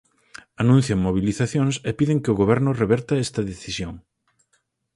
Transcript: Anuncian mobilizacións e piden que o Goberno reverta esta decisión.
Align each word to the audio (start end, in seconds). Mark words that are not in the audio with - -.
Anuncian 0.63 0.99
mobilizacións 1.07 1.75
e 1.89 1.91
piden 1.99 2.21
que 2.23 2.31
o 2.33 2.39
Goberno 2.41 2.71
reverta 2.81 3.21
esta 3.25 3.41
decisión. 3.51 3.93